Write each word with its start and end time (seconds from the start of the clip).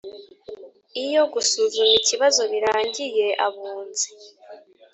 Iyo 1.03 1.23
gusuzuma 1.33 1.93
ikibazo 2.01 2.41
birangiye 2.51 3.27
abunzi 3.45 4.07